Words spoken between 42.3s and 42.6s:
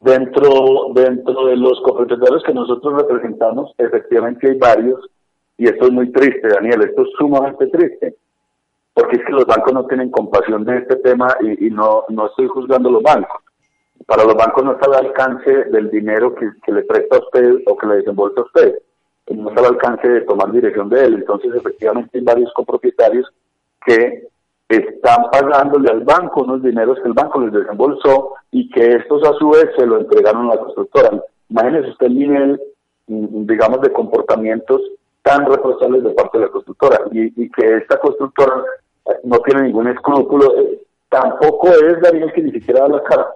que ni